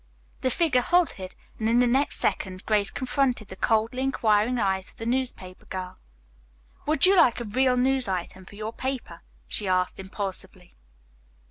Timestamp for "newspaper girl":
5.05-5.99